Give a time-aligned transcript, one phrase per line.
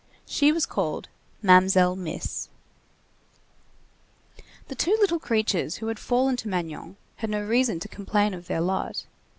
[0.25, 1.09] She was called
[1.43, 2.49] Mamselle Miss.
[4.67, 8.47] The two little creatures who had fallen to Magnon had no reason to complain of
[8.47, 9.05] their lot.